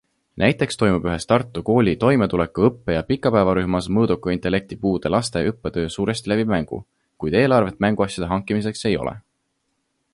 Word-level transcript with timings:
Näiteks 0.41 0.77
toimub 0.81 1.03
ühes 1.07 1.27
Tartu 1.31 1.61
kooli 1.67 1.91
toimetuleku 2.03 2.63
õppe- 2.69 2.95
ja 2.95 3.03
pikapäevarühmas 3.11 3.89
mõõduka 3.97 4.33
intellekti 4.35 4.77
puudega 4.85 5.11
laste 5.15 5.43
õppetöö 5.51 5.91
suuresti 5.97 6.31
läbi 6.33 6.45
mängu, 6.53 6.79
kuid 7.25 7.37
eelarvet 7.43 7.81
mänguasjade 7.87 8.31
hankimiseks 8.35 8.87
ei 8.93 8.97
ole. 9.05 9.15